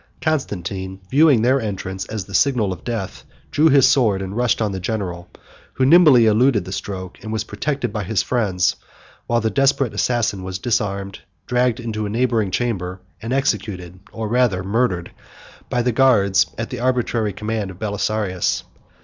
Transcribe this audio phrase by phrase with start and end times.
[0.19, 4.71] Constantine, viewing their entrance as the signal of death, drew his sword, and rushed on
[4.71, 5.29] the general,
[5.73, 8.77] who nimbly eluded the stroke, and was protected by his friends;
[9.27, 14.63] while the desperate assassin was disarmed, dragged into a neighboring chamber, and executed, or rather
[14.63, 15.11] murdered,
[15.69, 18.63] by the guards, at the arbitrary command of Belisarius.